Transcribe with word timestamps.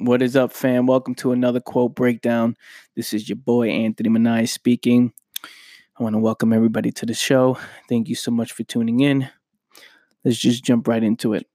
What 0.00 0.22
is 0.22 0.36
up, 0.36 0.52
fam? 0.52 0.86
Welcome 0.86 1.16
to 1.16 1.32
another 1.32 1.58
quote 1.58 1.96
breakdown. 1.96 2.56
This 2.94 3.12
is 3.12 3.28
your 3.28 3.34
boy 3.34 3.68
Anthony 3.68 4.08
Manai 4.08 4.48
speaking. 4.48 5.12
I 5.98 6.04
want 6.04 6.14
to 6.14 6.20
welcome 6.20 6.52
everybody 6.52 6.92
to 6.92 7.04
the 7.04 7.14
show. 7.14 7.58
Thank 7.88 8.08
you 8.08 8.14
so 8.14 8.30
much 8.30 8.52
for 8.52 8.62
tuning 8.62 9.00
in. 9.00 9.28
Let's 10.24 10.38
just 10.38 10.62
jump 10.62 10.86
right 10.86 11.02
into 11.02 11.34
it. 11.34 11.48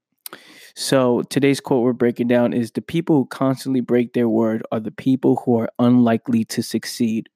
So, 0.75 1.21
today's 1.29 1.61
quote 1.61 1.83
we're 1.83 1.93
breaking 1.93 2.27
down 2.27 2.51
is 2.51 2.71
The 2.71 2.81
people 2.81 3.15
who 3.15 3.25
constantly 3.27 3.79
break 3.79 4.11
their 4.11 4.27
word 4.27 4.61
are 4.73 4.81
the 4.81 4.91
people 4.91 5.37
who 5.45 5.57
are 5.59 5.69
unlikely 5.79 6.43
to 6.43 6.61
succeed. 6.61 7.29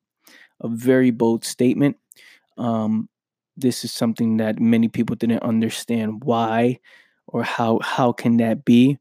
A 0.60 0.68
very 0.68 1.12
bold 1.12 1.46
statement. 1.46 1.96
Um, 2.58 3.08
this 3.56 3.86
is 3.86 3.94
something 3.94 4.38
that 4.38 4.60
many 4.60 4.90
people 4.90 5.16
didn't 5.16 5.44
understand 5.44 6.26
why 6.26 6.82
or 7.28 7.44
how 7.44 7.80
how 7.82 8.12
can 8.12 8.38
that 8.38 8.66
be 8.66 8.98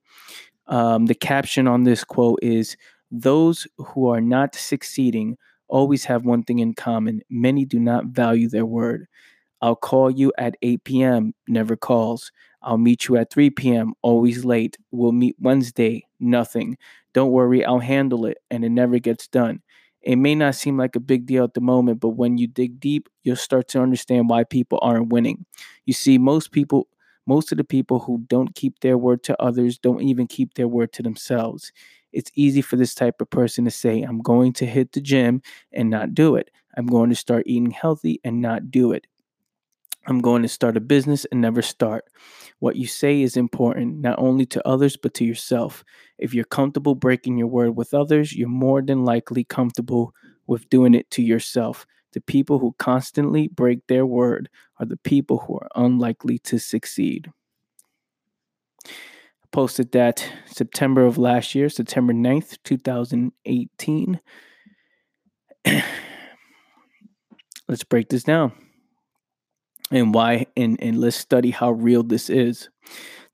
um, 0.68 1.06
the 1.06 1.14
caption 1.14 1.66
on 1.68 1.84
this 1.84 2.04
quote 2.04 2.38
is 2.42 2.76
Those 3.10 3.66
who 3.78 4.08
are 4.08 4.20
not 4.20 4.54
succeeding 4.54 5.36
always 5.68 6.04
have 6.04 6.24
one 6.24 6.42
thing 6.42 6.58
in 6.60 6.74
common 6.74 7.22
many 7.30 7.64
do 7.64 7.78
not 7.80 8.06
value 8.06 8.48
their 8.48 8.66
word. 8.66 9.06
I'll 9.62 9.76
call 9.76 10.10
you 10.10 10.32
at 10.38 10.56
8 10.62 11.02
p.m., 11.02 11.34
never 11.48 11.76
calls. 11.76 12.30
I'll 12.62 12.78
meet 12.78 13.08
you 13.08 13.16
at 13.16 13.30
3 13.32 13.50
p.m., 13.50 13.94
always 14.02 14.44
late. 14.44 14.76
We'll 14.90 15.12
meet 15.12 15.36
Wednesday, 15.40 16.06
nothing. 16.20 16.76
Don't 17.14 17.32
worry, 17.32 17.64
I'll 17.64 17.78
handle 17.80 18.26
it, 18.26 18.38
and 18.50 18.64
it 18.64 18.70
never 18.70 18.98
gets 18.98 19.28
done. 19.28 19.62
It 20.02 20.16
may 20.16 20.34
not 20.34 20.54
seem 20.54 20.76
like 20.76 20.94
a 20.94 21.00
big 21.00 21.26
deal 21.26 21.44
at 21.44 21.54
the 21.54 21.60
moment, 21.60 22.00
but 22.00 22.10
when 22.10 22.38
you 22.38 22.46
dig 22.46 22.78
deep, 22.78 23.08
you'll 23.24 23.36
start 23.36 23.68
to 23.68 23.80
understand 23.80 24.28
why 24.28 24.44
people 24.44 24.78
aren't 24.82 25.08
winning. 25.12 25.46
You 25.84 25.94
see, 25.94 26.18
most 26.18 26.52
people 26.52 26.86
most 27.26 27.52
of 27.52 27.58
the 27.58 27.64
people 27.64 28.00
who 28.00 28.24
don't 28.28 28.54
keep 28.54 28.80
their 28.80 28.96
word 28.96 29.22
to 29.24 29.42
others 29.42 29.78
don't 29.78 30.02
even 30.02 30.26
keep 30.26 30.54
their 30.54 30.68
word 30.68 30.92
to 30.94 31.02
themselves. 31.02 31.72
It's 32.12 32.30
easy 32.34 32.62
for 32.62 32.76
this 32.76 32.94
type 32.94 33.20
of 33.20 33.30
person 33.30 33.64
to 33.64 33.70
say, 33.70 34.02
I'm 34.02 34.20
going 34.22 34.52
to 34.54 34.66
hit 34.66 34.92
the 34.92 35.00
gym 35.00 35.42
and 35.72 35.90
not 35.90 36.14
do 36.14 36.36
it. 36.36 36.50
I'm 36.76 36.86
going 36.86 37.10
to 37.10 37.16
start 37.16 37.44
eating 37.46 37.72
healthy 37.72 38.20
and 38.24 38.40
not 38.40 38.70
do 38.70 38.92
it. 38.92 39.06
I'm 40.06 40.20
going 40.20 40.42
to 40.42 40.48
start 40.48 40.76
a 40.76 40.80
business 40.80 41.26
and 41.32 41.40
never 41.40 41.62
start. 41.62 42.04
What 42.60 42.76
you 42.76 42.86
say 42.86 43.22
is 43.22 43.36
important, 43.36 43.98
not 44.00 44.18
only 44.18 44.46
to 44.46 44.66
others, 44.66 44.96
but 44.96 45.14
to 45.14 45.24
yourself. 45.24 45.84
If 46.16 46.32
you're 46.32 46.44
comfortable 46.44 46.94
breaking 46.94 47.38
your 47.38 47.48
word 47.48 47.76
with 47.76 47.92
others, 47.92 48.32
you're 48.32 48.48
more 48.48 48.82
than 48.82 49.04
likely 49.04 49.42
comfortable 49.42 50.14
with 50.46 50.68
doing 50.70 50.94
it 50.94 51.10
to 51.10 51.22
yourself. 51.22 51.86
The 52.16 52.22
people 52.22 52.60
who 52.60 52.74
constantly 52.78 53.46
break 53.46 53.88
their 53.88 54.06
word 54.06 54.48
are 54.80 54.86
the 54.86 54.96
people 54.96 55.40
who 55.40 55.58
are 55.58 55.68
unlikely 55.76 56.38
to 56.44 56.58
succeed. 56.58 57.30
I 58.86 59.46
posted 59.52 59.92
that 59.92 60.26
September 60.46 61.04
of 61.04 61.18
last 61.18 61.54
year, 61.54 61.68
September 61.68 62.14
9th, 62.14 62.56
2018. 62.64 64.20
let's 67.68 67.84
break 67.84 68.08
this 68.08 68.22
down 68.22 68.52
and 69.90 70.14
why 70.14 70.46
and, 70.56 70.78
and 70.80 70.98
let's 70.98 71.16
study 71.18 71.50
how 71.50 71.72
real 71.72 72.02
this 72.02 72.30
is. 72.30 72.70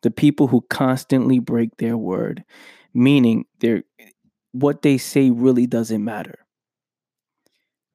The 0.02 0.10
people 0.10 0.48
who 0.48 0.66
constantly 0.68 1.38
break 1.38 1.76
their 1.76 1.96
word, 1.96 2.42
meaning 2.92 3.44
they 3.60 3.84
what 4.50 4.82
they 4.82 4.98
say 4.98 5.30
really 5.30 5.68
doesn't 5.68 6.02
matter. 6.02 6.40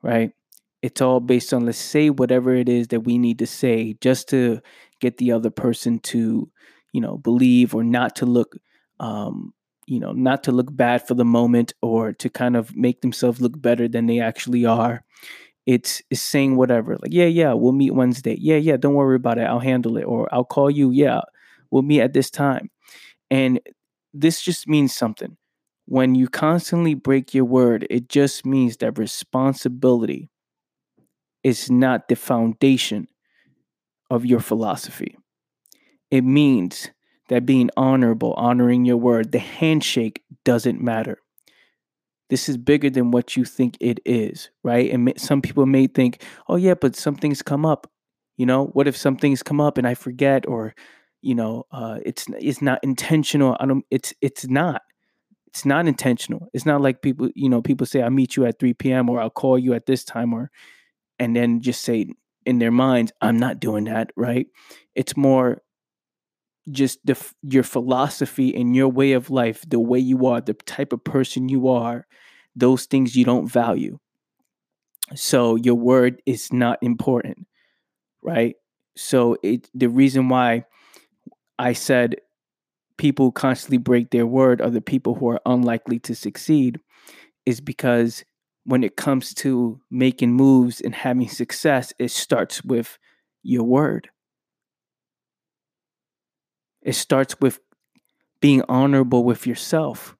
Right? 0.01 0.31
It's 0.81 1.01
all 1.01 1.19
based 1.19 1.53
on 1.53 1.65
let's 1.65 1.77
say 1.77 2.09
whatever 2.09 2.53
it 2.53 2.69
is 2.69 2.89
that 2.89 3.01
we 3.01 3.17
need 3.17 3.39
to 3.39 3.47
say 3.47 3.95
just 4.01 4.29
to 4.29 4.61
get 4.99 5.17
the 5.17 5.31
other 5.31 5.49
person 5.49 5.99
to 5.99 6.49
you 6.93 7.01
know 7.01 7.17
believe 7.17 7.75
or 7.75 7.83
not 7.83 8.15
to 8.15 8.25
look 8.25 8.57
um 8.99 9.53
you 9.87 9.99
know 9.99 10.11
not 10.11 10.43
to 10.43 10.51
look 10.51 10.75
bad 10.75 11.05
for 11.07 11.13
the 11.13 11.25
moment 11.25 11.73
or 11.81 12.13
to 12.13 12.29
kind 12.29 12.55
of 12.55 12.75
make 12.75 13.01
themselves 13.01 13.41
look 13.41 13.59
better 13.59 13.87
than 13.87 14.05
they 14.05 14.19
actually 14.19 14.65
are. 14.65 15.03
It's, 15.65 16.01
it's 16.09 16.21
saying 16.21 16.55
whatever 16.55 16.95
like 17.01 17.11
yeah 17.11 17.25
yeah 17.25 17.53
we'll 17.53 17.73
meet 17.73 17.93
wednesday. 17.93 18.37
Yeah 18.39 18.57
yeah 18.57 18.77
don't 18.77 18.93
worry 18.93 19.15
about 19.15 19.37
it. 19.37 19.43
I'll 19.43 19.59
handle 19.59 19.97
it 19.97 20.03
or 20.03 20.27
i'll 20.33 20.45
call 20.45 20.69
you. 20.69 20.91
Yeah 20.91 21.21
we'll 21.71 21.83
meet 21.83 22.01
at 22.01 22.13
this 22.13 22.29
time. 22.29 22.69
And 23.29 23.59
this 24.13 24.41
just 24.41 24.67
means 24.67 24.95
something. 24.95 25.37
When 25.85 26.15
you 26.15 26.27
constantly 26.29 26.93
break 26.93 27.33
your 27.33 27.45
word 27.45 27.87
it 27.89 28.09
just 28.09 28.45
means 28.45 28.77
that 28.77 28.97
responsibility 28.97 30.29
is 31.43 31.69
not 31.69 32.07
the 32.07 32.15
foundation 32.15 33.07
of 34.09 34.25
your 34.25 34.39
philosophy. 34.39 35.17
It 36.09 36.23
means 36.23 36.89
that 37.29 37.45
being 37.45 37.69
honorable, 37.75 38.33
honoring 38.33 38.85
your 38.85 38.97
word, 38.97 39.31
the 39.31 39.39
handshake 39.39 40.23
doesn't 40.45 40.81
matter. 40.81 41.19
This 42.29 42.49
is 42.49 42.57
bigger 42.57 42.89
than 42.89 43.11
what 43.11 43.35
you 43.37 43.45
think 43.45 43.77
it 43.79 43.99
is, 44.05 44.49
right? 44.63 44.91
And 44.91 45.13
some 45.17 45.41
people 45.41 45.65
may 45.65 45.87
think, 45.87 46.23
oh, 46.47 46.55
yeah, 46.55 46.73
but 46.73 46.95
something's 46.95 47.41
come 47.41 47.65
up. 47.65 47.89
You 48.37 48.45
know, 48.45 48.65
what 48.67 48.87
if 48.87 48.95
something's 48.95 49.43
come 49.43 49.61
up 49.61 49.77
and 49.77 49.87
I 49.87 49.93
forget 49.93 50.47
or, 50.47 50.75
you 51.21 51.33
know, 51.33 51.65
uh, 51.71 51.99
it's 52.05 52.27
it's 52.39 52.61
not 52.61 52.79
intentional. 52.83 53.57
I 53.59 53.65
don't. 53.65 53.83
It's 53.89 54.13
it's 54.21 54.47
not. 54.47 54.81
It's 55.47 55.65
not 55.65 55.87
intentional. 55.87 56.49
It's 56.53 56.65
not 56.65 56.81
like 56.81 57.01
people, 57.01 57.29
you 57.33 57.49
know, 57.49 57.61
people 57.61 57.87
say 57.87 58.01
I'll 58.01 58.11
meet 58.11 58.35
you 58.35 58.45
at 58.45 58.59
3 58.59 58.73
p.m. 58.75 59.09
or 59.09 59.19
I'll 59.19 59.31
call 59.31 59.57
you 59.57 59.73
at 59.73 59.87
this 59.87 60.03
time 60.03 60.33
or 60.33 60.51
and 61.19 61.35
then 61.35 61.61
just 61.61 61.81
say 61.81 62.07
in 62.45 62.59
their 62.59 62.71
minds, 62.71 63.11
I'm 63.21 63.37
not 63.37 63.59
doing 63.59 63.85
that, 63.85 64.11
right? 64.15 64.47
It's 64.95 65.17
more 65.17 65.61
just 66.71 67.05
the 67.05 67.17
your 67.43 67.63
philosophy 67.63 68.55
and 68.55 68.75
your 68.75 68.89
way 68.89 69.13
of 69.13 69.29
life, 69.29 69.63
the 69.67 69.79
way 69.79 69.99
you 69.99 70.25
are, 70.25 70.41
the 70.41 70.53
type 70.53 70.93
of 70.93 71.03
person 71.03 71.49
you 71.49 71.67
are, 71.67 72.05
those 72.55 72.85
things 72.85 73.15
you 73.15 73.25
don't 73.25 73.47
value. 73.47 73.99
So 75.15 75.55
your 75.55 75.75
word 75.75 76.21
is 76.25 76.51
not 76.51 76.79
important, 76.81 77.47
right? 78.21 78.55
So 78.95 79.37
it 79.43 79.69
the 79.73 79.87
reason 79.87 80.27
why 80.29 80.65
I 81.57 81.73
said 81.73 82.17
people 82.97 83.31
constantly 83.31 83.77
break 83.77 84.09
their 84.09 84.25
word 84.25 84.59
are 84.59 84.69
the 84.69 84.81
people 84.81 85.15
who 85.15 85.29
are 85.29 85.41
unlikely 85.45 85.99
to 85.99 86.15
succeed 86.15 86.79
is 87.45 87.61
because 87.61 88.25
when 88.67 88.83
it 88.83 88.97
comes 88.97 89.33
to 89.33 89.79
making 89.89 90.33
moves 90.33 90.81
and 90.81 90.93
having 90.93 91.29
success, 91.29 91.93
it 91.97 92.11
starts 92.11 92.65
with 92.65 92.99
your 93.41 93.63
word. 93.63 94.09
It 96.81 96.91
starts 96.91 97.39
with 97.39 97.61
being 98.41 98.61
honorable 98.67 99.23
with 99.23 99.47
yourself. 99.47 100.17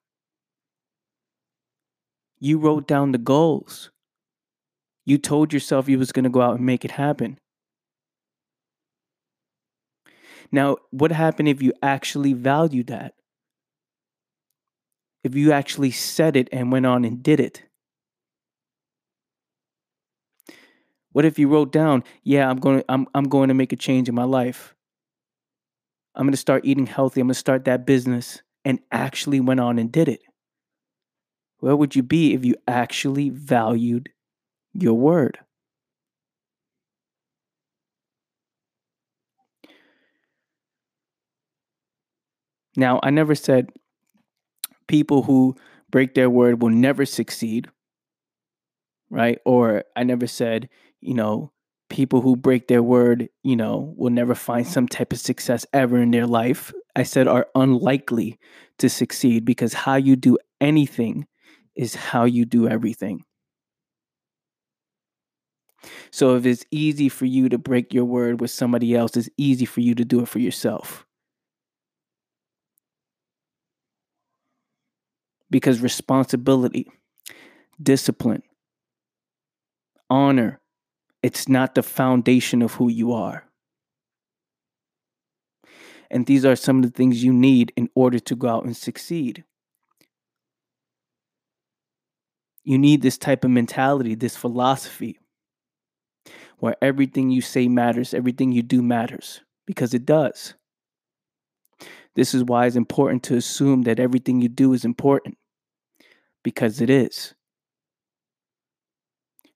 You 2.39 2.57
wrote 2.57 2.87
down 2.87 3.11
the 3.11 3.17
goals. 3.17 3.91
You 5.05 5.17
told 5.17 5.51
yourself 5.51 5.89
you 5.89 5.99
was 5.99 6.13
going 6.13 6.23
to 6.23 6.29
go 6.29 6.41
out 6.41 6.55
and 6.55 6.65
make 6.65 6.85
it 6.85 6.91
happen. 6.91 7.39
Now, 10.53 10.77
what 10.91 11.11
happened 11.11 11.49
if 11.49 11.61
you 11.61 11.73
actually 11.81 12.31
valued 12.31 12.87
that? 12.87 13.13
If 15.25 15.35
you 15.35 15.51
actually 15.51 15.91
said 15.91 16.37
it 16.37 16.47
and 16.53 16.71
went 16.71 16.85
on 16.85 17.03
and 17.03 17.21
did 17.21 17.41
it? 17.41 17.66
What 21.17 21.25
if 21.25 21.39
you 21.39 21.47
wrote 21.47 21.71
down, 21.71 22.03
"Yeah, 22.21 22.47
I'm 22.47 22.57
going 22.57 22.77
to 22.77 22.85
I'm 22.89 23.07
I'm 23.15 23.27
going 23.27 23.47
to 23.47 23.55
make 23.55 23.73
a 23.73 23.75
change 23.75 24.07
in 24.07 24.13
my 24.13 24.23
life. 24.23 24.75
I'm 26.13 26.27
going 26.27 26.31
to 26.31 26.37
start 26.37 26.63
eating 26.63 26.85
healthy. 26.85 27.19
I'm 27.19 27.25
going 27.25 27.33
to 27.33 27.39
start 27.39 27.65
that 27.65 27.87
business." 27.87 28.43
And 28.63 28.81
actually 28.91 29.39
went 29.39 29.59
on 29.59 29.79
and 29.79 29.91
did 29.91 30.07
it. 30.09 30.21
Where 31.57 31.75
would 31.75 31.95
you 31.95 32.03
be 32.03 32.35
if 32.35 32.45
you 32.45 32.53
actually 32.67 33.31
valued 33.31 34.09
your 34.73 34.93
word? 34.93 35.39
Now, 42.75 42.99
I 43.01 43.09
never 43.09 43.33
said 43.33 43.71
people 44.87 45.23
who 45.23 45.55
break 45.89 46.13
their 46.13 46.29
word 46.29 46.61
will 46.61 46.69
never 46.69 47.07
succeed, 47.07 47.69
right? 49.09 49.39
Or 49.45 49.83
I 49.95 50.03
never 50.03 50.27
said 50.27 50.69
you 51.01 51.13
know, 51.13 51.51
people 51.89 52.21
who 52.21 52.35
break 52.35 52.67
their 52.67 52.83
word, 52.83 53.29
you 53.43 53.55
know, 53.55 53.93
will 53.97 54.09
never 54.11 54.35
find 54.35 54.67
some 54.67 54.87
type 54.87 55.13
of 55.13 55.19
success 55.19 55.65
ever 55.73 55.97
in 55.97 56.11
their 56.11 56.27
life, 56.27 56.73
I 56.95 57.03
said 57.03 57.27
are 57.27 57.47
unlikely 57.55 58.39
to 58.79 58.89
succeed 58.89 59.45
because 59.45 59.73
how 59.73 59.95
you 59.95 60.15
do 60.15 60.37
anything 60.59 61.27
is 61.75 61.95
how 61.95 62.25
you 62.25 62.45
do 62.45 62.67
everything. 62.67 63.23
So 66.11 66.35
if 66.35 66.45
it's 66.45 66.65
easy 66.71 67.09
for 67.09 67.25
you 67.25 67.49
to 67.49 67.57
break 67.57 67.93
your 67.93 68.05
word 68.05 68.41
with 68.41 68.51
somebody 68.51 68.95
else, 68.95 69.15
it's 69.15 69.29
easy 69.37 69.65
for 69.65 69.81
you 69.81 69.95
to 69.95 70.05
do 70.05 70.21
it 70.21 70.27
for 70.27 70.39
yourself. 70.39 71.05
Because 75.49 75.81
responsibility, 75.81 76.89
discipline, 77.81 78.43
honor, 80.09 80.59
it's 81.27 81.49
not 81.49 81.75
the 81.75 81.83
foundation 81.83 82.61
of 82.61 82.75
who 82.75 82.87
you 82.87 83.11
are. 83.11 83.43
And 86.09 86.25
these 86.25 86.45
are 86.45 86.55
some 86.55 86.77
of 86.77 86.83
the 86.83 86.89
things 86.89 87.21
you 87.21 87.33
need 87.33 87.73
in 87.75 87.89
order 87.95 88.17
to 88.17 88.33
go 88.33 88.47
out 88.47 88.63
and 88.63 88.77
succeed. 88.77 89.43
You 92.63 92.77
need 92.77 93.01
this 93.01 93.17
type 93.17 93.43
of 93.43 93.51
mentality, 93.51 94.15
this 94.15 94.37
philosophy 94.37 95.19
where 96.59 96.77
everything 96.81 97.29
you 97.29 97.41
say 97.41 97.67
matters, 97.67 98.13
everything 98.13 98.53
you 98.53 98.61
do 98.61 98.81
matters, 98.81 99.41
because 99.65 99.93
it 99.93 100.05
does. 100.05 100.53
This 102.15 102.33
is 102.33 102.41
why 102.45 102.67
it's 102.67 102.77
important 102.77 103.23
to 103.23 103.35
assume 103.35 103.81
that 103.81 103.99
everything 103.99 104.39
you 104.39 104.47
do 104.47 104.71
is 104.71 104.85
important, 104.85 105.37
because 106.41 106.79
it 106.79 106.89
is. 106.89 107.33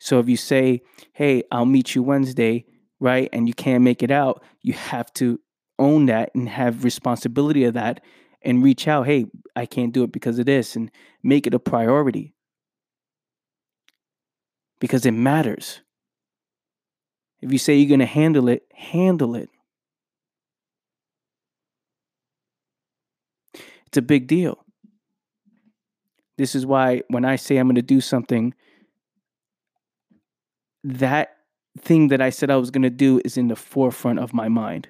So 0.03 0.18
if 0.18 0.27
you 0.27 0.36
say, 0.36 0.81
hey, 1.13 1.44
I'll 1.51 1.68
meet 1.68 1.94
you 1.94 2.01
Wednesday, 2.01 2.65
right, 3.00 3.30
and 3.31 3.48
you 3.48 3.53
can't 3.53 3.83
make 3.83 4.01
it 4.01 4.09
out, 4.09 4.44
you 4.63 4.74
have 4.74 5.13
to 5.13 5.39
own 5.77 6.07
that 6.07 6.33
and 6.33 6.50
have 6.50 6.83
responsibility 6.83 7.65
of 7.65 7.75
that 7.75 8.03
and 8.42 8.63
reach 8.63 8.88
out, 8.88 9.06
hey, 9.06 9.27
I 9.56 9.68
can't 9.68 9.94
do 9.94 10.03
it 10.03 10.12
because 10.12 10.39
of 10.39 10.48
this, 10.48 10.75
and 10.75 10.89
make 11.21 11.45
it 11.45 11.53
a 11.53 11.59
priority 11.59 12.33
because 14.80 15.06
it 15.06 15.12
matters. 15.12 15.81
If 17.39 17.51
you 17.51 17.59
say 17.59 17.75
you're 17.75 17.88
going 17.88 18.00
to 18.00 18.07
handle 18.07 18.50
it, 18.50 18.63
handle 18.74 19.36
it. 19.36 19.50
It's 23.86 23.97
a 23.97 24.01
big 24.01 24.25
deal. 24.25 24.65
This 26.39 26.56
is 26.56 26.65
why 26.65 27.04
when 27.09 27.24
I 27.24 27.36
say 27.36 27.57
I'm 27.57 27.68
going 27.68 27.75
to 27.75 27.83
do 27.83 28.01
something, 28.01 28.56
that 30.83 31.38
thing 31.80 32.10
that 32.10 32.22
I 32.22 32.30
said 32.30 32.50
I 32.50 32.57
was 32.57 32.72
going 32.72 32.83
to 32.83 32.89
do 32.89 33.22
is 33.24 33.38
in 33.38 33.48
the 33.48 33.56
forefront 33.56 34.19
of 34.19 34.33
my 34.33 34.50
mind. 34.50 34.89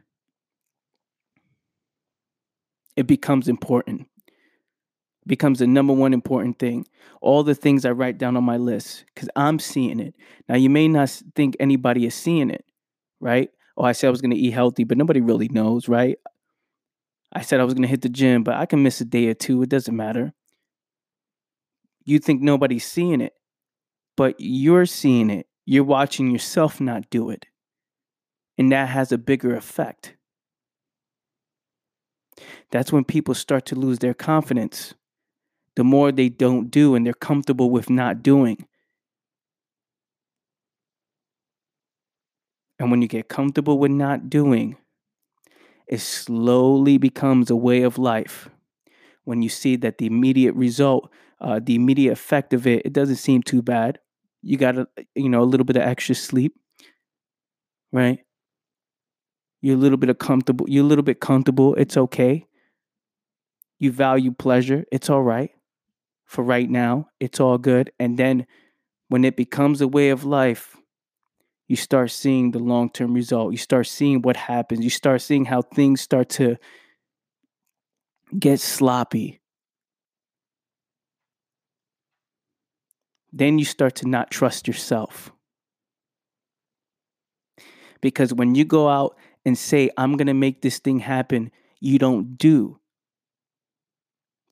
It 2.96 3.08
becomes 3.08 3.48
important. 3.48 4.08
It 4.28 5.28
becomes 5.28 5.60
the 5.60 5.68
number 5.68 5.94
one 5.94 6.14
important 6.14 6.60
thing. 6.60 6.86
All 7.22 7.44
the 7.44 7.56
things 7.56 7.86
I 7.86 7.92
write 7.92 8.18
down 8.18 8.36
on 8.36 8.44
my 8.44 8.58
list 8.58 9.06
because 9.14 9.30
I'm 9.36 9.60
seeing 9.60 10.00
it. 10.00 10.16
Now, 10.50 10.56
you 10.56 10.70
may 10.70 10.88
not 10.88 11.10
think 11.36 11.56
anybody 11.60 12.06
is 12.06 12.16
seeing 12.16 12.50
it, 12.50 12.66
right? 13.20 13.50
Oh, 13.78 13.84
I 13.84 13.94
said 13.94 14.08
I 14.08 14.12
was 14.12 14.22
going 14.22 14.32
to 14.32 14.38
eat 14.38 14.52
healthy, 14.52 14.84
but 14.84 14.98
nobody 14.98 15.22
really 15.22 15.48
knows, 15.48 15.88
right? 15.88 16.18
I 17.34 17.42
said 17.42 17.60
I 17.60 17.64
was 17.64 17.74
going 17.74 17.84
to 17.84 17.88
hit 17.88 18.02
the 18.02 18.10
gym, 18.10 18.44
but 18.44 18.56
I 18.56 18.66
can 18.66 18.84
miss 18.84 19.00
a 19.00 19.06
day 19.06 19.28
or 19.28 19.34
two. 19.34 19.62
It 19.62 19.70
doesn't 19.70 19.96
matter. 19.96 20.34
You 22.04 22.20
think 22.20 22.42
nobody's 22.42 22.86
seeing 22.86 23.22
it, 23.22 23.34
but 24.18 24.36
you're 24.38 24.86
seeing 24.86 25.30
it. 25.30 25.48
You're 25.71 25.85
watching 25.85 26.29
yourself 26.29 26.81
not 26.81 27.09
do 27.09 27.29
it. 27.29 27.45
And 28.57 28.73
that 28.73 28.89
has 28.89 29.13
a 29.13 29.18
bigger 29.18 29.56
effect. 29.56 30.18
That's 32.71 32.91
when 32.91 33.06
people 33.06 33.33
start 33.33 33.65
to 33.68 33.75
lose 33.75 34.00
their 34.00 34.13
confidence. 34.13 34.95
The 35.77 35.85
more 35.85 36.12
they 36.12 36.27
don't 36.27 36.69
do 36.69 36.94
and 36.94 37.06
they're 37.06 37.13
comfortable 37.13 37.69
with 37.69 37.89
not 37.89 38.21
doing. 38.21 38.68
And 42.77 42.91
when 42.91 43.01
you 43.01 43.07
get 43.07 43.29
comfortable 43.29 43.79
with 43.79 43.91
not 43.91 44.29
doing, 44.29 44.75
it 45.88 46.01
slowly 46.01 46.97
becomes 46.97 47.50
a 47.50 47.56
way 47.56 47.83
of 47.83 47.97
life. 47.97 48.50
When 49.23 49.41
you 49.41 49.47
see 49.47 49.77
that 49.77 50.00
the 50.00 50.07
immediate 50.07 50.56
result, 50.56 51.09
uh, 51.39 51.62
the 51.63 51.75
immediate 51.75 52.12
effect 52.12 52.51
of 52.51 52.68
it, 52.68 52.85
it 52.85 52.91
doesn't 52.91 53.15
seem 53.15 53.41
too 53.41 53.62
bad. 53.62 54.00
You 54.42 54.58
got 54.58 54.78
a, 54.78 54.88
you 55.16 55.30
know, 55.30 55.42
a 55.42 55.46
little 55.46 55.66
bit 55.66 55.78
of 55.78 55.84
extra 55.84 56.16
sleep, 56.16 56.56
right? 57.92 58.20
You're 59.62 59.76
a 59.76 59.80
little 59.80 59.98
bit 59.98 60.10
of 60.10 60.18
comfortable. 60.18 60.66
You're 60.70 60.84
a 60.84 60.88
little 60.88 61.04
bit 61.04 61.20
comfortable. 61.20 61.76
It's 61.76 61.96
okay. 61.98 62.48
You 63.80 63.92
value 63.92 64.32
pleasure. 64.32 64.86
It's 64.92 65.10
all 65.10 65.24
right. 65.24 65.52
For 66.26 66.44
right 66.44 66.70
now, 66.70 67.08
it's 67.20 67.40
all 67.40 67.58
good. 67.58 67.92
And 68.00 68.18
then 68.18 68.48
when 69.10 69.26
it 69.26 69.36
becomes 69.36 69.82
a 69.82 69.88
way 69.88 70.10
of 70.10 70.24
life, 70.24 70.78
you 71.68 71.76
start 71.76 72.12
seeing 72.12 72.52
the 72.52 72.60
long 72.60 72.90
term 72.90 73.14
result. 73.14 73.52
You 73.52 73.58
start 73.58 73.88
seeing 73.88 74.22
what 74.22 74.38
happens. 74.38 74.84
You 74.84 74.90
start 74.90 75.22
seeing 75.22 75.46
how 75.46 75.62
things 75.62 76.02
start 76.02 76.30
to 76.32 76.58
get 78.38 78.60
sloppy. 78.60 79.41
Then 83.31 83.60
you 83.60 83.66
start 83.66 83.95
to 83.95 84.07
not 84.07 84.31
trust 84.31 84.68
yourself. 84.68 85.31
Because 88.01 88.33
when 88.33 88.56
you 88.56 88.66
go 88.66 88.89
out 88.89 89.16
and 89.45 89.57
say, 89.57 89.89
I'm 89.98 90.18
going 90.18 90.28
to 90.28 90.33
make 90.33 90.62
this 90.62 90.80
thing 90.80 91.00
happen, 91.00 91.51
you 91.80 92.00
don't 92.00 92.38
do. 92.38 92.80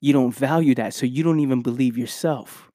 You 0.02 0.14
don't 0.14 0.34
value 0.34 0.76
that. 0.76 0.94
So 0.94 1.06
you 1.06 1.24
don't 1.24 1.40
even 1.40 1.62
believe 1.62 1.98
yourself. 1.98 2.70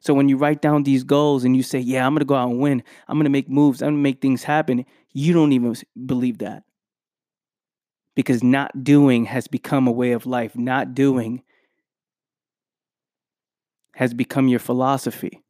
So 0.00 0.12
when 0.12 0.28
you 0.28 0.36
write 0.36 0.60
down 0.60 0.82
these 0.82 1.02
goals 1.02 1.44
and 1.44 1.56
you 1.56 1.62
say, 1.62 1.78
"Yeah, 1.78 2.06
I'm 2.06 2.12
going 2.12 2.18
to 2.18 2.26
go 2.26 2.34
out 2.34 2.50
and 2.50 2.60
win. 2.60 2.82
I'm 3.08 3.16
going 3.16 3.24
to 3.24 3.30
make 3.30 3.48
moves. 3.48 3.80
I'm 3.80 3.86
going 3.86 3.96
to 3.96 4.02
make 4.02 4.20
things 4.20 4.44
happen." 4.44 4.84
You 5.14 5.32
don't 5.32 5.52
even 5.52 5.74
believe 6.04 6.38
that. 6.38 6.64
Because 8.14 8.42
not 8.42 8.84
doing 8.84 9.24
has 9.24 9.48
become 9.48 9.88
a 9.88 9.92
way 9.92 10.12
of 10.12 10.26
life. 10.26 10.56
Not 10.56 10.94
doing 10.94 11.42
has 13.94 14.14
become 14.14 14.48
your 14.48 14.58
philosophy. 14.58 15.40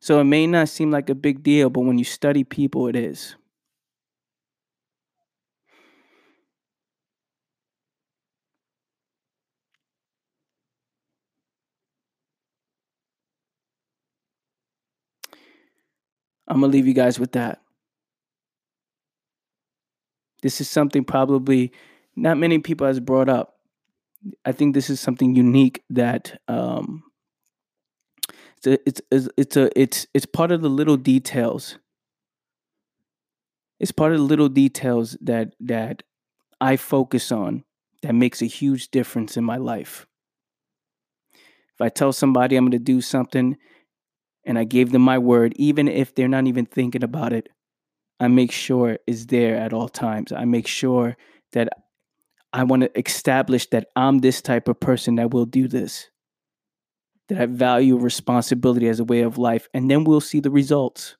So 0.00 0.20
it 0.20 0.24
may 0.24 0.46
not 0.46 0.68
seem 0.68 0.90
like 0.90 1.10
a 1.10 1.14
big 1.14 1.42
deal, 1.42 1.70
but 1.70 1.80
when 1.80 1.98
you 1.98 2.04
study 2.04 2.44
people, 2.44 2.86
it 2.86 2.96
is. 2.96 3.34
I'm 16.46 16.60
going 16.60 16.72
to 16.72 16.76
leave 16.76 16.86
you 16.86 16.94
guys 16.94 17.18
with 17.20 17.32
that. 17.32 17.60
This 20.40 20.60
is 20.60 20.70
something 20.70 21.04
probably 21.04 21.72
not 22.18 22.38
many 22.38 22.58
people 22.58 22.86
has 22.86 23.00
brought 23.00 23.28
up. 23.28 23.54
I 24.44 24.52
think 24.52 24.74
this 24.74 24.90
is 24.90 25.00
something 25.00 25.34
unique 25.36 25.82
that 25.90 26.40
um, 26.48 27.04
it's 28.56 28.66
a, 28.66 28.78
it's 28.86 29.28
it's 29.36 29.56
a 29.56 29.80
it's 29.80 30.06
it's 30.12 30.26
part 30.26 30.50
of 30.50 30.60
the 30.62 30.70
little 30.70 30.96
details. 30.96 31.78
It's 33.78 33.92
part 33.92 34.12
of 34.12 34.18
the 34.18 34.24
little 34.24 34.48
details 34.48 35.16
that 35.20 35.54
that 35.60 36.02
I 36.60 36.76
focus 36.76 37.30
on 37.30 37.64
that 38.02 38.14
makes 38.14 38.42
a 38.42 38.46
huge 38.46 38.90
difference 38.90 39.36
in 39.36 39.44
my 39.44 39.56
life. 39.56 40.06
If 41.74 41.80
I 41.80 41.88
tell 41.88 42.12
somebody 42.12 42.56
I'm 42.56 42.64
going 42.64 42.72
to 42.72 42.78
do 42.78 43.00
something 43.00 43.56
and 44.44 44.58
I 44.58 44.64
gave 44.64 44.90
them 44.90 45.02
my 45.02 45.18
word, 45.18 45.52
even 45.56 45.86
if 45.86 46.14
they're 46.14 46.26
not 46.26 46.46
even 46.46 46.66
thinking 46.66 47.04
about 47.04 47.32
it. 47.32 47.48
I 48.20 48.26
make 48.26 48.50
sure 48.50 48.98
is 49.06 49.28
there 49.28 49.54
at 49.56 49.72
all 49.72 49.88
times. 49.88 50.32
I 50.32 50.44
make 50.44 50.66
sure 50.66 51.16
that 51.52 51.68
I 52.52 52.64
want 52.64 52.82
to 52.82 52.98
establish 52.98 53.68
that 53.70 53.88
I'm 53.94 54.18
this 54.18 54.40
type 54.40 54.68
of 54.68 54.80
person 54.80 55.16
that 55.16 55.32
will 55.32 55.46
do 55.46 55.68
this, 55.68 56.08
that 57.28 57.40
I 57.40 57.46
value 57.46 57.96
responsibility 57.96 58.88
as 58.88 59.00
a 59.00 59.04
way 59.04 59.20
of 59.20 59.38
life, 59.38 59.68
and 59.74 59.90
then 59.90 60.04
we'll 60.04 60.20
see 60.20 60.40
the 60.40 60.50
results. 60.50 61.16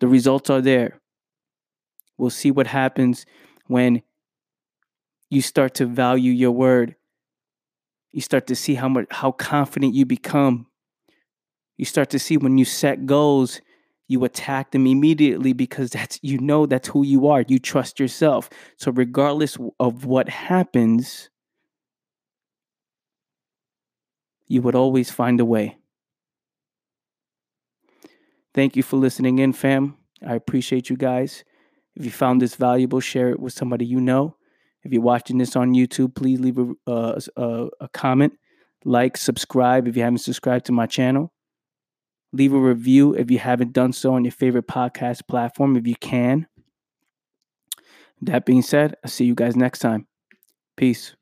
The 0.00 0.08
results 0.08 0.50
are 0.50 0.60
there. 0.60 1.00
We'll 2.18 2.30
see 2.30 2.50
what 2.50 2.66
happens 2.66 3.26
when 3.66 4.02
you 5.30 5.42
start 5.42 5.74
to 5.74 5.86
value 5.86 6.32
your 6.32 6.50
word. 6.50 6.96
You 8.12 8.20
start 8.20 8.46
to 8.48 8.56
see 8.56 8.74
how 8.74 8.88
much 8.88 9.06
how 9.10 9.30
confident 9.30 9.94
you 9.94 10.04
become 10.04 10.66
you 11.80 11.86
start 11.86 12.10
to 12.10 12.18
see 12.18 12.36
when 12.36 12.58
you 12.58 12.66
set 12.66 13.06
goals, 13.06 13.62
you 14.10 14.24
attack 14.24 14.72
them 14.72 14.88
immediately 14.88 15.52
because 15.52 15.90
that's 15.90 16.18
you 16.20 16.36
know 16.38 16.66
that's 16.66 16.88
who 16.88 17.04
you 17.04 17.28
are. 17.28 17.44
You 17.46 17.60
trust 17.60 18.00
yourself. 18.00 18.50
So 18.76 18.90
regardless 18.90 19.56
of 19.78 20.04
what 20.04 20.28
happens, 20.28 21.30
you 24.48 24.62
would 24.62 24.74
always 24.74 25.12
find 25.12 25.38
a 25.38 25.44
way. 25.44 25.76
Thank 28.52 28.74
you 28.74 28.82
for 28.82 28.96
listening 28.96 29.38
in, 29.38 29.52
fam. 29.52 29.96
I 30.26 30.34
appreciate 30.34 30.90
you 30.90 30.96
guys. 30.96 31.44
If 31.94 32.04
you 32.04 32.10
found 32.10 32.42
this 32.42 32.56
valuable, 32.56 32.98
share 32.98 33.30
it 33.30 33.38
with 33.38 33.52
somebody 33.52 33.86
you 33.86 34.00
know. 34.00 34.34
If 34.82 34.92
you're 34.92 35.02
watching 35.02 35.38
this 35.38 35.54
on 35.54 35.74
YouTube, 35.74 36.16
please 36.16 36.40
leave 36.40 36.58
a, 36.58 36.72
uh, 36.88 37.20
a, 37.36 37.68
a 37.80 37.88
comment, 37.90 38.32
like, 38.84 39.16
subscribe 39.16 39.86
if 39.86 39.96
you 39.96 40.02
haven't 40.02 40.18
subscribed 40.18 40.66
to 40.66 40.72
my 40.72 40.86
channel. 40.86 41.32
Leave 42.32 42.52
a 42.52 42.58
review 42.58 43.14
if 43.14 43.30
you 43.30 43.38
haven't 43.38 43.72
done 43.72 43.92
so 43.92 44.14
on 44.14 44.24
your 44.24 44.32
favorite 44.32 44.68
podcast 44.68 45.26
platform, 45.26 45.76
if 45.76 45.86
you 45.86 45.96
can. 45.96 46.46
That 48.22 48.44
being 48.44 48.62
said, 48.62 48.94
I'll 49.02 49.10
see 49.10 49.24
you 49.24 49.34
guys 49.34 49.56
next 49.56 49.80
time. 49.80 50.06
Peace. 50.76 51.14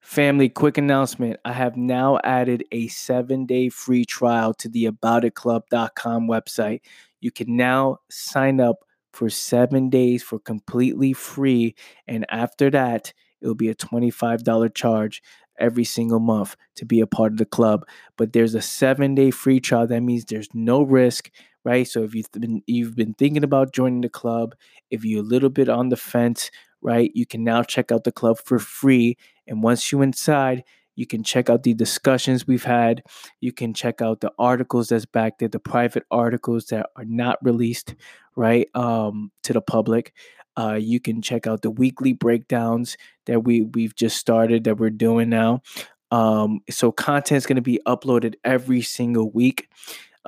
Family, 0.00 0.48
quick 0.48 0.76
announcement. 0.76 1.38
I 1.44 1.52
have 1.52 1.76
now 1.76 2.18
added 2.24 2.64
a 2.72 2.88
seven 2.88 3.46
day 3.46 3.68
free 3.68 4.04
trial 4.04 4.52
to 4.54 4.68
the 4.68 4.86
aboutitclub.com 4.86 6.26
website. 6.26 6.80
You 7.20 7.30
can 7.30 7.56
now 7.56 7.98
sign 8.10 8.60
up 8.60 8.78
for 9.12 9.30
seven 9.30 9.88
days 9.88 10.22
for 10.22 10.40
completely 10.40 11.12
free. 11.12 11.76
And 12.08 12.26
after 12.28 12.70
that, 12.70 13.12
it'll 13.40 13.54
be 13.54 13.68
a 13.68 13.74
$25 13.74 14.74
charge 14.74 15.22
every 15.60 15.84
single 15.84 16.20
month 16.20 16.56
to 16.76 16.84
be 16.84 17.00
a 17.00 17.06
part 17.06 17.32
of 17.32 17.38
the 17.38 17.44
club. 17.44 17.86
But 18.16 18.32
there's 18.32 18.54
a 18.54 18.62
seven 18.62 19.14
day 19.14 19.30
free 19.30 19.60
trial. 19.60 19.86
That 19.86 20.02
means 20.02 20.24
there's 20.24 20.48
no 20.54 20.82
risk, 20.82 21.30
right? 21.64 21.86
So 21.86 22.02
if 22.02 22.14
you've 22.14 22.30
been 22.32 22.62
you've 22.66 22.96
been 22.96 23.14
thinking 23.14 23.44
about 23.44 23.72
joining 23.72 24.00
the 24.00 24.08
club, 24.08 24.54
if 24.90 25.04
you're 25.04 25.22
a 25.22 25.26
little 25.26 25.50
bit 25.50 25.68
on 25.68 25.88
the 25.88 25.96
fence, 25.96 26.50
right, 26.82 27.10
you 27.14 27.26
can 27.26 27.44
now 27.44 27.62
check 27.62 27.92
out 27.92 28.04
the 28.04 28.12
club 28.12 28.38
for 28.44 28.58
free. 28.58 29.16
And 29.46 29.62
once 29.62 29.90
you're 29.90 30.02
inside, 30.02 30.64
you 30.96 31.06
can 31.06 31.22
check 31.22 31.48
out 31.48 31.62
the 31.62 31.74
discussions 31.74 32.46
we've 32.46 32.64
had. 32.64 33.02
You 33.40 33.52
can 33.52 33.72
check 33.72 34.02
out 34.02 34.20
the 34.20 34.32
articles 34.38 34.88
that's 34.88 35.06
back 35.06 35.38
there, 35.38 35.48
the 35.48 35.58
private 35.58 36.04
articles 36.10 36.66
that 36.66 36.90
are 36.96 37.06
not 37.06 37.38
released, 37.42 37.94
right, 38.36 38.68
um, 38.74 39.30
to 39.44 39.52
the 39.52 39.62
public. 39.62 40.12
Uh, 40.60 40.76
you 40.92 41.00
can 41.00 41.22
check 41.22 41.46
out 41.46 41.60
the 41.62 41.70
weekly 41.82 42.12
breakdowns 42.12 42.96
that 43.26 43.40
we 43.46 43.62
we've 43.74 43.96
just 44.02 44.16
started 44.16 44.64
that 44.64 44.78
we're 44.80 44.90
doing 45.08 45.28
now. 45.30 45.62
Um, 46.10 46.60
so 46.68 46.92
content 46.92 47.38
is 47.38 47.46
going 47.46 47.62
to 47.64 47.70
be 47.72 47.80
uploaded 47.86 48.34
every 48.44 48.82
single 48.82 49.30
week. 49.40 49.68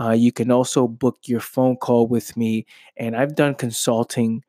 Uh, 0.00 0.14
you 0.24 0.32
can 0.32 0.50
also 0.50 0.88
book 0.88 1.18
your 1.32 1.40
phone 1.40 1.76
call 1.76 2.06
with 2.06 2.36
me, 2.36 2.64
and 2.96 3.16
I've 3.16 3.34
done 3.34 3.54
consulting. 3.54 4.42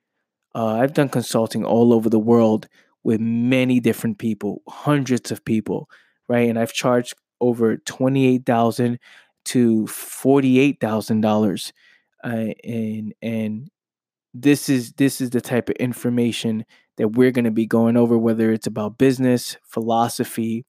Uh, 0.55 0.81
I've 0.81 0.93
done 0.93 1.09
consulting 1.09 1.65
all 1.65 1.91
over 1.93 2.09
the 2.09 2.25
world 2.33 2.67
with 3.03 3.19
many 3.19 3.79
different 3.79 4.17
people, 4.17 4.61
hundreds 4.67 5.31
of 5.31 5.43
people, 5.43 5.89
right? 6.29 6.49
And 6.49 6.59
I've 6.59 6.73
charged 6.73 7.15
over 7.39 7.77
twenty-eight 7.77 8.45
thousand 8.45 8.99
to 9.45 9.87
forty-eight 9.87 10.79
thousand 10.79 11.25
uh, 11.25 11.27
dollars, 11.27 11.73
and 12.23 13.13
and 13.21 13.69
this 14.33 14.69
is 14.69 14.93
this 14.93 15.21
is 15.21 15.29
the 15.31 15.41
type 15.41 15.69
of 15.69 15.75
information 15.75 16.65
that 16.97 17.09
we're 17.09 17.31
going 17.31 17.45
to 17.45 17.51
be 17.51 17.65
going 17.65 17.97
over, 17.97 18.17
whether 18.17 18.51
it's 18.51 18.67
about 18.67 18.97
business, 18.97 19.57
philosophy, 19.63 20.65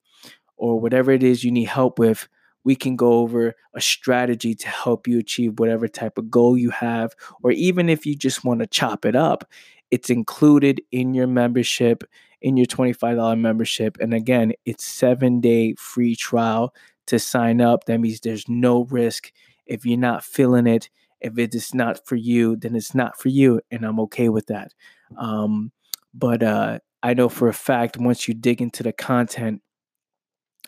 or 0.57 0.79
whatever 0.79 1.11
it 1.11 1.23
is 1.23 1.43
you 1.43 1.51
need 1.51 1.67
help 1.67 1.99
with 1.99 2.27
we 2.65 2.75
can 2.75 2.97
go 2.97 3.13
over 3.13 3.53
a 3.73 3.79
strategy 3.79 4.53
to 4.55 4.67
help 4.67 5.07
you 5.07 5.19
achieve 5.19 5.59
whatever 5.59 5.87
type 5.87 6.17
of 6.17 6.29
goal 6.29 6.57
you 6.57 6.71
have, 6.71 7.13
or 7.43 7.51
even 7.51 7.87
if 7.87 8.05
you 8.05 8.15
just 8.15 8.43
want 8.43 8.59
to 8.59 8.67
chop 8.67 9.05
it 9.05 9.15
up, 9.15 9.49
it's 9.91 10.09
included 10.09 10.81
in 10.91 11.13
your 11.13 11.27
membership, 11.27 12.03
in 12.41 12.57
your 12.57 12.65
$25 12.65 13.39
membership. 13.39 13.97
And 14.01 14.13
again, 14.13 14.51
it's 14.65 14.83
seven 14.83 15.39
day 15.39 15.75
free 15.75 16.15
trial 16.15 16.73
to 17.05 17.19
sign 17.19 17.61
up. 17.61 17.85
That 17.85 17.99
means 17.99 18.19
there's 18.19 18.49
no 18.49 18.85
risk. 18.85 19.31
If 19.67 19.85
you're 19.85 19.99
not 19.99 20.23
feeling 20.23 20.65
it, 20.65 20.89
if 21.21 21.37
it 21.37 21.55
is 21.55 21.73
not 21.73 22.05
for 22.05 22.15
you, 22.15 22.55
then 22.55 22.75
it's 22.75 22.95
not 22.95 23.17
for 23.19 23.29
you. 23.29 23.61
And 23.71 23.85
I'm 23.85 23.99
okay 24.01 24.29
with 24.29 24.47
that. 24.47 24.73
Um, 25.17 25.71
but 26.13 26.43
uh, 26.43 26.79
I 27.03 27.13
know 27.13 27.29
for 27.29 27.47
a 27.47 27.53
fact 27.53 27.97
once 27.97 28.27
you 28.27 28.33
dig 28.33 28.61
into 28.61 28.83
the 28.83 28.93
content, 28.93 29.61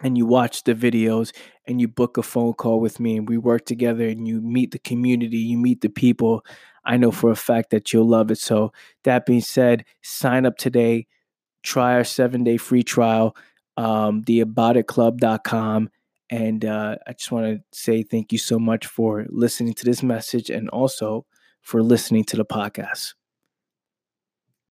and 0.02 0.18
you 0.18 0.26
watch 0.26 0.64
the 0.64 0.76
videos 0.76 1.32
and 1.66 1.82
you 1.82 1.88
book 1.88 2.18
a 2.18 2.24
phone 2.24 2.54
call 2.54 2.80
with 2.80 3.00
me 3.00 3.18
and 3.18 3.28
we 3.28 3.38
work 3.38 3.66
together 3.66 4.08
and 4.08 4.28
you 4.28 4.42
meet 4.42 4.72
the 4.72 4.80
community, 4.80 5.38
you 5.38 5.58
meet 5.58 5.82
the 5.82 5.90
people, 5.90 6.46
I 6.86 6.98
know 6.98 7.12
for 7.12 7.32
a 7.32 7.36
fact 7.36 7.72
that 7.72 7.92
you'll 7.92 8.08
love 8.08 8.32
it. 8.32 8.38
So, 8.38 8.72
that 9.04 9.26
being 9.26 9.42
said, 9.42 9.86
sign 10.04 10.46
up 10.46 10.58
today, 10.58 11.08
try 11.64 11.94
our 11.96 12.04
seven 12.04 12.44
day 12.44 12.58
free 12.58 12.84
trial, 12.84 13.36
um. 13.78 14.24
And 16.30 16.66
uh, 16.66 16.98
I 17.08 17.14
just 17.14 17.32
want 17.32 17.46
to 17.46 17.78
say 17.78 18.04
thank 18.04 18.32
you 18.32 18.38
so 18.38 18.60
much 18.60 18.86
for 18.86 19.26
listening 19.30 19.74
to 19.76 19.86
this 19.86 20.04
message 20.04 20.50
and 20.50 20.70
also 20.70 21.26
for 21.62 21.82
listening 21.82 22.26
to 22.26 22.38
the 22.38 22.46
podcast. 22.46 23.14